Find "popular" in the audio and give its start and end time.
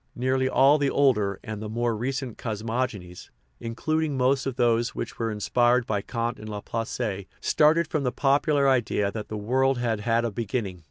8.11-8.67